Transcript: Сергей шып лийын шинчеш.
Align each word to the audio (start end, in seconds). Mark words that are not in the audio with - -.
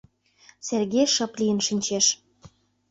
Сергей 0.67 1.07
шып 1.15 1.31
лийын 1.39 1.59
шинчеш. 1.67 2.05